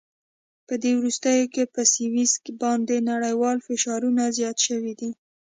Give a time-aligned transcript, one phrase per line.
[0.67, 5.11] په دې وروستیو کې په سویس باندې نړیوال فشارونه زیات شوي دي.